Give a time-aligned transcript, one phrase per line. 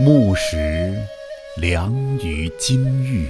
[0.00, 0.94] 木石
[1.56, 1.92] 良
[2.22, 3.26] 于金玉，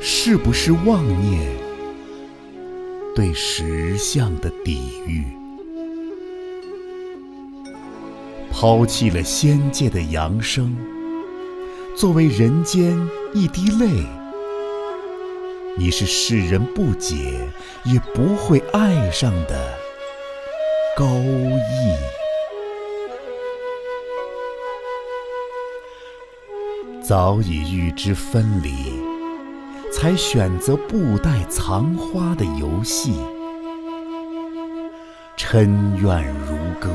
[0.00, 1.46] 是不是妄念
[3.14, 5.26] 对石像的抵御？
[8.50, 10.74] 抛弃了仙界的扬声，
[11.94, 12.98] 作为人间
[13.34, 14.06] 一滴泪，
[15.76, 17.38] 你是世人不解
[17.84, 19.74] 也不会爱上的
[20.96, 22.19] 高义。
[27.10, 28.70] 早已预知分离，
[29.92, 33.14] 才选择布袋藏花的游戏。
[35.36, 35.66] 嗔
[36.00, 36.88] 怨如歌，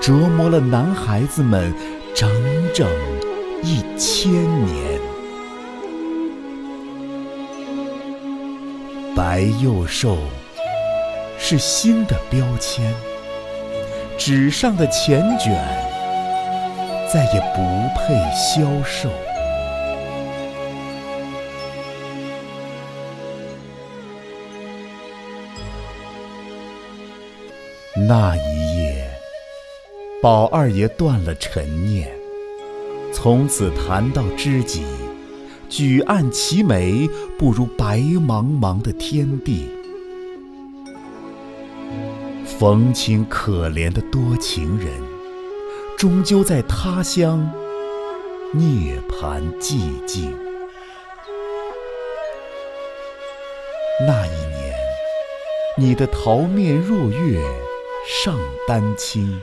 [0.00, 1.74] 折磨了男孩子们
[2.14, 2.30] 整
[2.72, 2.88] 整
[3.64, 4.30] 一千
[4.66, 5.00] 年。
[9.16, 10.16] 白幼瘦
[11.40, 12.94] 是新的标签，
[14.16, 15.81] 纸上的钱卷。
[17.12, 17.60] 再也不
[17.94, 19.10] 配销售。
[28.08, 29.06] 那一夜，
[30.22, 32.08] 宝二爷断了陈念，
[33.12, 34.86] 从此谈到知己，
[35.68, 37.06] 举案齐眉，
[37.38, 39.68] 不如白茫茫的天地。
[42.46, 45.11] 冯清可怜的多情人。
[46.02, 47.48] 终究在他乡
[48.52, 50.34] 涅槃寂静。
[54.00, 54.74] 那一年，
[55.78, 57.40] 你的桃面若月
[58.04, 58.36] 上
[58.66, 59.40] 丹青，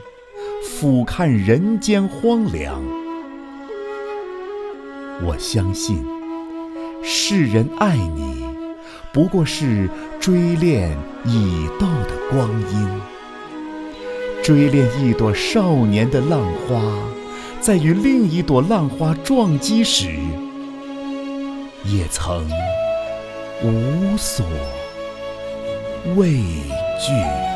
[0.62, 2.82] 俯瞰人间荒凉。
[5.22, 6.04] 我相信，
[7.02, 8.44] 世人爱你，
[9.14, 9.88] 不过是
[10.20, 10.94] 追恋
[11.24, 13.00] 已到的光阴。
[14.42, 16.82] 追恋一朵少年的浪花，
[17.60, 20.08] 在与另一朵浪花撞击时，
[21.84, 22.48] 也曾
[23.62, 24.44] 无所
[26.16, 27.49] 畏惧。